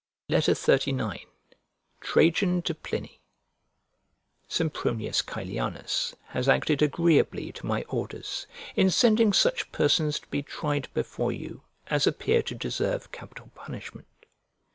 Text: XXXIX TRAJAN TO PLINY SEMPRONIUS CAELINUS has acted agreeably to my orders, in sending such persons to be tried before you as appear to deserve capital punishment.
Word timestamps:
XXXIX 0.31 1.27
TRAJAN 1.99 2.63
TO 2.63 2.73
PLINY 2.73 3.19
SEMPRONIUS 4.47 5.21
CAELINUS 5.21 6.15
has 6.29 6.49
acted 6.49 6.81
agreeably 6.81 7.51
to 7.51 7.67
my 7.67 7.83
orders, 7.83 8.47
in 8.75 8.89
sending 8.89 9.31
such 9.31 9.71
persons 9.71 10.19
to 10.19 10.25
be 10.29 10.41
tried 10.41 10.87
before 10.95 11.31
you 11.31 11.61
as 11.85 12.07
appear 12.07 12.41
to 12.41 12.55
deserve 12.55 13.11
capital 13.11 13.51
punishment. 13.53 14.07